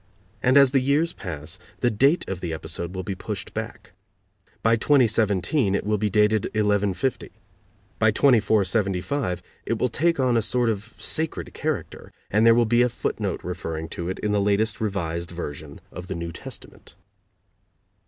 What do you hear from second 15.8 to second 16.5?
of the New